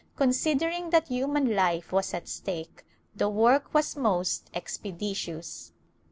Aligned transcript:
Considering 0.15 0.89
that 0.89 1.09
human 1.09 1.55
life 1.55 1.91
was 1.91 2.11
at 2.11 2.27
stake, 2.27 2.83
the 3.15 3.29
work 3.29 3.71
was 3.71 3.95
most 3.95 4.49
expeditious. 4.51 5.73